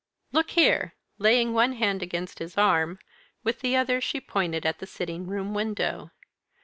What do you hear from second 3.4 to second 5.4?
with the other she pointed at the sitting